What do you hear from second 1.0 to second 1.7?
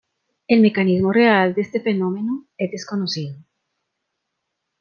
real de